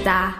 [0.00, 0.32] Kita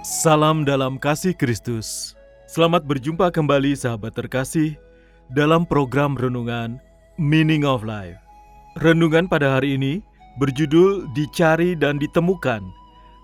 [0.00, 2.16] Salam dalam kasih Kristus.
[2.48, 4.80] Selamat berjumpa kembali sahabat terkasih
[5.36, 6.80] dalam program renungan
[7.20, 8.16] Meaning of Life.
[8.80, 10.00] Renungan pada hari ini
[10.40, 12.64] berjudul Dicari dan Ditemukan,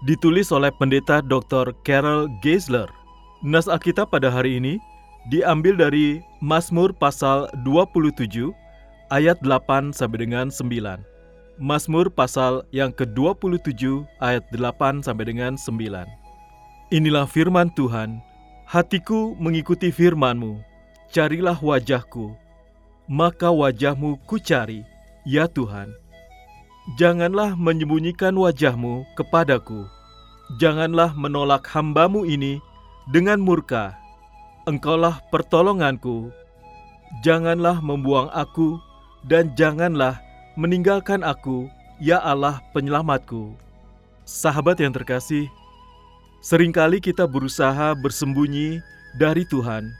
[0.05, 1.73] ditulis oleh pendeta Dr.
[1.81, 2.93] Carol Geisler.
[3.41, 4.77] Nas Alkitab pada hari ini
[5.33, 8.53] diambil dari Mazmur pasal 27
[9.11, 11.03] ayat 8 sampai dengan 9.
[11.57, 16.05] Mazmur pasal yang ke-27 ayat 8 sampai dengan 9.
[16.93, 18.21] Inilah firman Tuhan,
[18.67, 20.61] hatiku mengikuti firman-Mu,
[21.11, 22.35] carilah wajahku,
[23.09, 24.83] maka wajahmu kucari,
[25.27, 25.91] ya Tuhan.
[26.95, 29.91] Janganlah menyembunyikan wajahmu kepadaku,
[30.63, 32.63] janganlah menolak hambamu ini
[33.11, 33.99] dengan murka.
[34.67, 36.31] Engkaulah pertolonganku,
[37.27, 38.79] janganlah membuang aku,
[39.25, 40.21] dan janganlah
[40.61, 43.57] meninggalkan aku, ya Allah penyelamatku.
[44.27, 45.49] Sahabat yang terkasih,
[46.47, 48.79] Seringkali kita berusaha bersembunyi
[49.19, 49.91] dari Tuhan.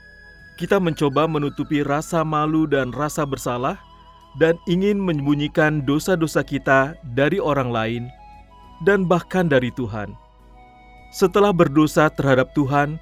[0.55, 3.75] Kita mencoba menutupi rasa malu dan rasa bersalah,
[4.39, 8.03] dan ingin menyembunyikan dosa-dosa kita dari orang lain,
[8.87, 10.15] dan bahkan dari Tuhan.
[11.11, 12.95] Setelah berdosa terhadap Tuhan,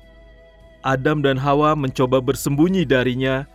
[0.81, 3.45] Adam dan Hawa mencoba bersembunyi darinya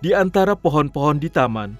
[0.00, 1.76] di antara pohon-pohon di taman,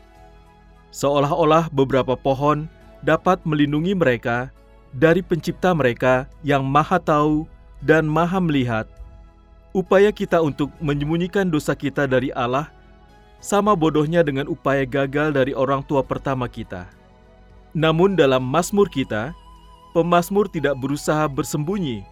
[0.91, 2.67] seolah-olah beberapa pohon
[3.03, 4.51] dapat melindungi mereka
[4.95, 7.47] dari pencipta mereka yang maha tahu
[7.83, 8.87] dan maha melihat.
[9.71, 12.69] Upaya kita untuk menyembunyikan dosa kita dari Allah
[13.39, 16.91] sama bodohnya dengan upaya gagal dari orang tua pertama kita.
[17.71, 19.31] Namun dalam Mazmur kita,
[19.95, 22.03] pemazmur tidak berusaha bersembunyi.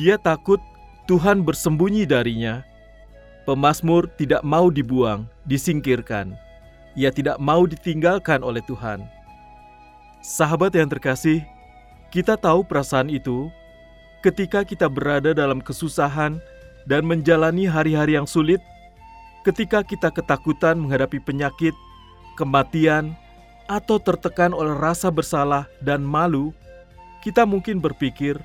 [0.00, 0.58] Dia takut
[1.04, 2.64] Tuhan bersembunyi darinya.
[3.44, 6.32] Pemazmur tidak mau dibuang, disingkirkan.
[6.94, 9.02] Ia tidak mau ditinggalkan oleh Tuhan.
[10.22, 11.42] Sahabat yang terkasih,
[12.14, 13.50] kita tahu perasaan itu
[14.22, 16.38] ketika kita berada dalam kesusahan
[16.86, 18.62] dan menjalani hari-hari yang sulit,
[19.42, 21.74] ketika kita ketakutan menghadapi penyakit,
[22.38, 23.12] kematian,
[23.66, 26.54] atau tertekan oleh rasa bersalah dan malu,
[27.24, 28.38] kita mungkin berpikir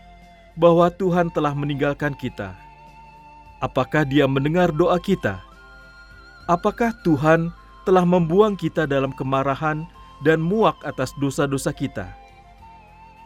[0.57, 2.55] bahwa Tuhan telah meninggalkan kita.
[3.59, 5.43] Apakah Dia mendengar doa kita?
[6.47, 7.51] Apakah Tuhan
[7.89, 9.81] telah membuang kita dalam kemarahan
[10.21, 12.05] dan muak atas dosa-dosa kita?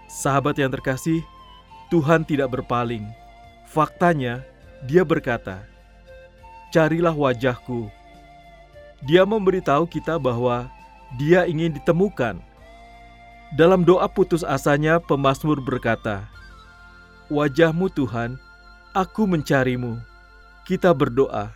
[0.07, 1.19] Sahabat yang terkasih,
[1.91, 3.03] Tuhan tidak berpaling.
[3.67, 4.39] Faktanya,
[4.87, 5.67] Dia berkata,
[6.71, 7.91] "Carilah wajahku."
[9.03, 10.71] Dia memberitahu kita bahwa
[11.19, 12.39] Dia ingin ditemukan.
[13.59, 16.23] Dalam doa putus asanya, pemazmur berkata,
[17.27, 18.39] "Wajahmu, Tuhan,
[18.95, 19.99] aku mencarimu."
[20.63, 21.51] Kita berdoa,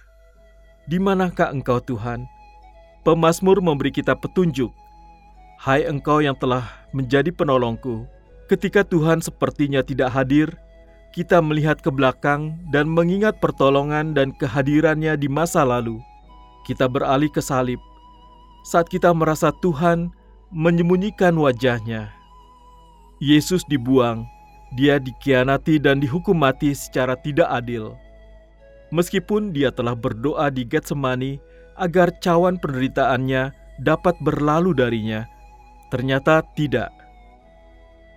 [0.91, 2.37] "Di manakah Engkau, Tuhan?"
[3.07, 4.68] Pemazmur memberi kita petunjuk,
[5.63, 8.03] "Hai Engkau yang telah menjadi penolongku."
[8.51, 10.51] Ketika Tuhan sepertinya tidak hadir,
[11.16, 16.03] kita melihat ke belakang dan mengingat pertolongan dan kehadirannya di masa lalu.
[16.67, 17.79] Kita beralih ke salib
[18.67, 20.12] saat kita merasa Tuhan
[20.51, 22.12] menyembunyikan wajahnya.
[23.23, 24.28] Yesus dibuang,
[24.75, 27.96] dia dikhianati dan dihukum mati secara tidak adil.
[28.91, 31.40] Meskipun dia telah berdoa di Getsemani
[31.78, 35.29] agar cawan penderitaannya dapat berlalu darinya,
[35.94, 36.90] ternyata tidak.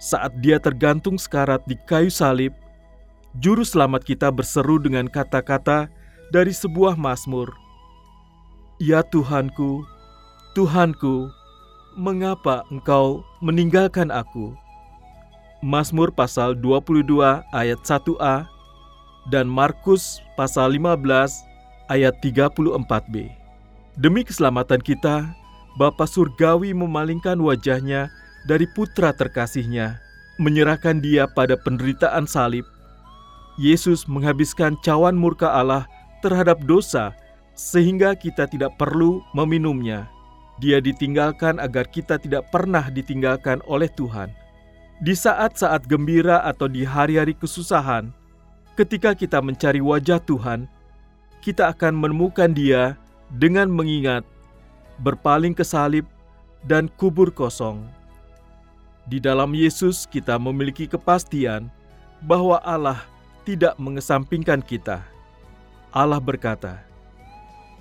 [0.00, 2.56] Saat dia tergantung sekarat di kayu salib,
[3.36, 5.92] juru selamat kita berseru dengan kata-kata
[6.32, 7.52] dari sebuah mazmur.
[8.80, 9.84] Ya Tuhanku,
[10.56, 11.28] Tuhanku,
[12.00, 14.56] mengapa engkau meninggalkan aku?
[15.60, 17.04] Mazmur pasal 22
[17.52, 18.48] ayat 1a
[19.28, 21.04] dan Markus pasal 15
[21.92, 23.39] ayat 34b.
[23.98, 25.34] Demi keselamatan kita,
[25.74, 28.06] Bapa Surgawi memalingkan wajahnya
[28.46, 29.98] dari putra terkasihnya,
[30.38, 32.62] menyerahkan dia pada penderitaan salib.
[33.58, 35.90] Yesus menghabiskan cawan murka Allah
[36.22, 37.10] terhadap dosa,
[37.58, 40.06] sehingga kita tidak perlu meminumnya.
[40.62, 44.30] Dia ditinggalkan agar kita tidak pernah ditinggalkan oleh Tuhan.
[45.00, 48.12] Di saat-saat gembira atau di hari-hari kesusahan,
[48.76, 50.68] ketika kita mencari wajah Tuhan,
[51.40, 53.00] kita akan menemukan Dia
[53.34, 54.26] dengan mengingat,
[55.02, 56.06] berpaling ke salib,
[56.66, 57.86] dan kubur kosong.
[59.08, 61.72] Di dalam Yesus, kita memiliki kepastian
[62.22, 63.00] bahwa Allah
[63.48, 65.00] tidak mengesampingkan kita.
[65.90, 66.84] Allah berkata,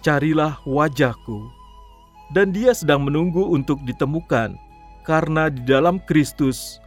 [0.02, 1.60] "Carilah wajahku."
[2.30, 4.54] Dan Dia sedang menunggu untuk ditemukan,
[5.02, 6.78] karena di dalam Kristus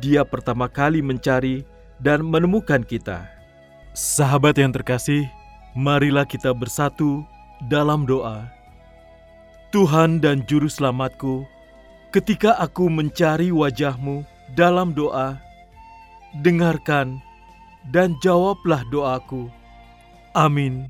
[0.00, 1.60] Dia pertama kali mencari
[2.00, 3.28] dan menemukan kita.
[3.92, 5.28] Sahabat yang terkasih,
[5.76, 7.20] marilah kita bersatu
[7.68, 8.48] dalam doa.
[9.70, 11.44] Tuhan dan Juru Selamatku,
[12.10, 14.24] ketika aku mencari wajahmu
[14.56, 15.36] dalam doa,
[16.40, 17.20] dengarkan
[17.92, 19.52] dan jawablah doaku.
[20.32, 20.88] Amin.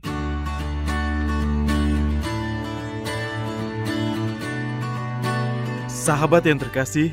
[5.90, 7.12] Sahabat yang terkasih,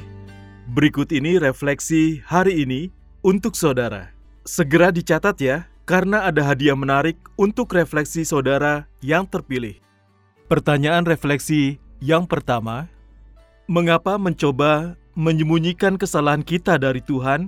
[0.72, 2.88] berikut ini refleksi hari ini
[3.20, 4.16] untuk saudara.
[4.48, 9.80] Segera dicatat ya, karena ada hadiah menarik untuk refleksi saudara yang terpilih.
[10.52, 12.92] Pertanyaan refleksi yang pertama,
[13.72, 17.48] mengapa mencoba menyembunyikan kesalahan kita dari Tuhan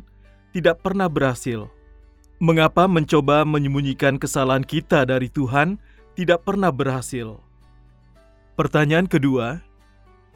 [0.56, 1.68] tidak pernah berhasil?
[2.40, 5.76] Mengapa mencoba menyembunyikan kesalahan kita dari Tuhan
[6.16, 7.44] tidak pernah berhasil?
[8.56, 9.60] Pertanyaan kedua,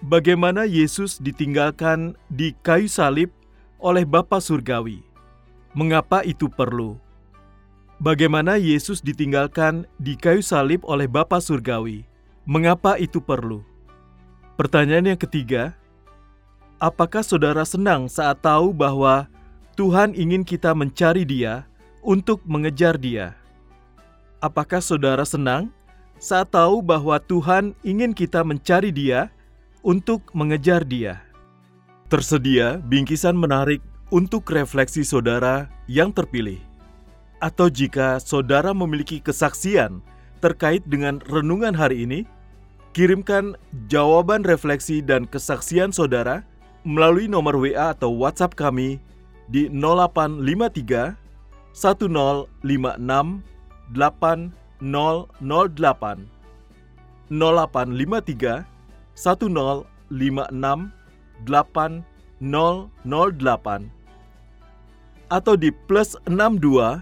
[0.04, 3.32] bagaimana Yesus ditinggalkan di kayu salib
[3.80, 5.00] oleh Bapa Surgawi?
[5.72, 7.03] Mengapa itu perlu?
[8.04, 12.04] Bagaimana Yesus ditinggalkan di kayu salib oleh Bapa Surgawi?
[12.44, 13.64] Mengapa itu perlu?
[14.60, 15.72] Pertanyaan yang ketiga,
[16.84, 19.32] apakah saudara senang saat tahu bahwa
[19.80, 21.64] Tuhan ingin kita mencari Dia
[22.04, 23.40] untuk mengejar Dia?
[24.44, 25.72] Apakah saudara senang
[26.20, 29.32] saat tahu bahwa Tuhan ingin kita mencari Dia
[29.80, 31.24] untuk mengejar Dia?
[32.12, 33.80] Tersedia bingkisan menarik
[34.12, 36.73] untuk refleksi saudara yang terpilih
[37.44, 40.00] atau jika saudara memiliki kesaksian
[40.40, 42.24] terkait dengan renungan hari ini,
[42.96, 43.60] kirimkan
[43.92, 46.48] jawaban refleksi dan kesaksian saudara
[46.88, 49.04] melalui nomor WA atau WhatsApp kami
[49.52, 51.20] di 0853
[51.76, 52.48] 1056
[53.92, 56.32] 8008
[57.28, 58.64] 0853
[59.20, 59.84] 1056
[61.44, 63.92] 8008
[65.34, 67.02] atau di plus 62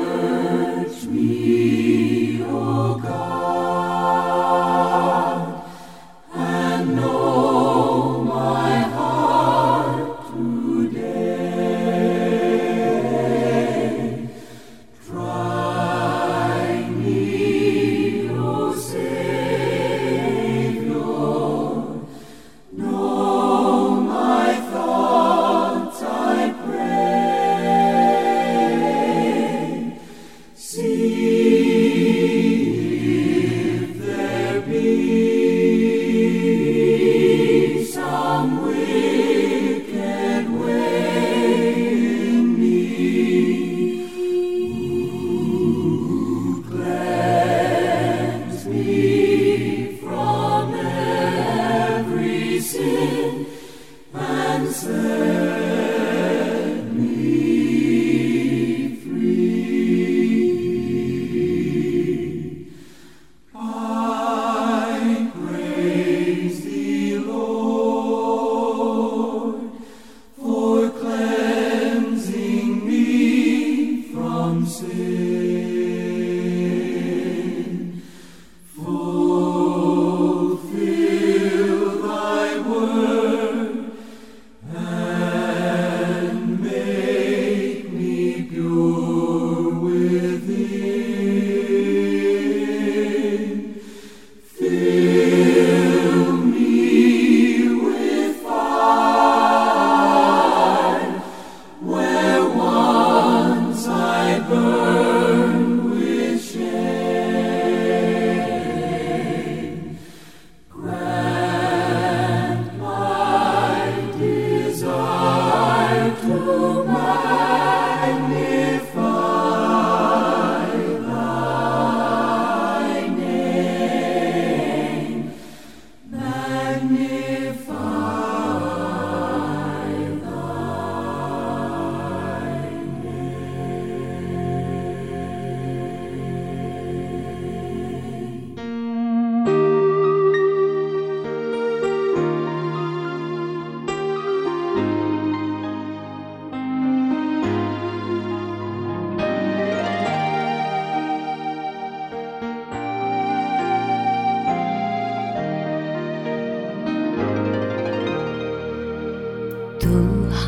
[74.71, 75.20] see.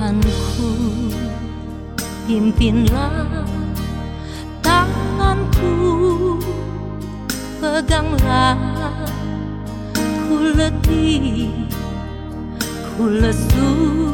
[0.03, 1.15] 貧窮，
[2.27, 3.10] 嫌變啦，
[4.62, 4.86] 單
[5.53, 5.55] 顧
[7.62, 8.57] 不更啦，
[10.27, 11.50] 哭了地，
[12.98, 14.12] 哭了訴。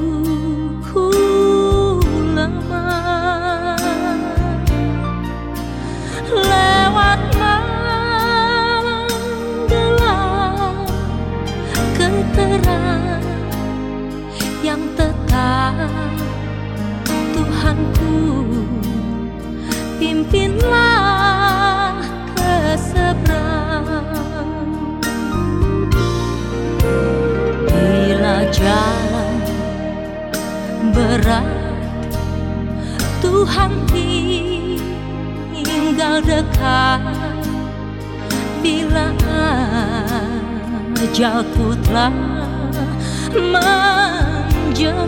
[28.60, 29.40] Jalan
[30.92, 31.48] berat.
[33.24, 33.72] Tuhan
[35.56, 37.00] tinggal dekat.
[38.60, 39.16] Bila
[41.00, 42.12] ajalku telah
[43.32, 45.08] menjelang